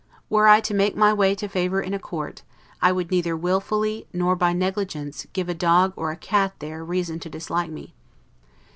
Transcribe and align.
Were 0.31 0.47
I 0.47 0.61
to 0.61 0.73
make 0.73 0.95
my 0.97 1.13
way 1.13 1.35
to 1.35 1.47
favor 1.47 1.79
in 1.79 1.93
a 1.93 1.99
court, 1.99 2.41
I 2.81 2.91
would 2.91 3.11
neither 3.11 3.37
willfully, 3.37 4.07
nor 4.11 4.35
by 4.35 4.51
negligence, 4.51 5.27
give 5.31 5.47
a 5.47 5.53
dog 5.53 5.93
or 5.95 6.09
a 6.09 6.17
cat 6.17 6.55
there 6.57 6.83
reason 6.83 7.19
to 7.19 7.29
dislike 7.29 7.69
me. 7.69 7.93